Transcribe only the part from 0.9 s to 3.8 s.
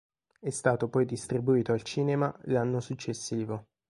distribuito al cinema l'anno successivo.